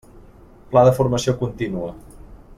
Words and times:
Pla 0.71 0.83
de 0.87 0.95
formació 1.01 1.37
contínua. 1.43 1.93